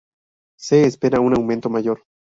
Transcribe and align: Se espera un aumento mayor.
Se 0.59 0.83
espera 0.85 1.19
un 1.19 1.35
aumento 1.37 1.69
mayor. 1.69 2.01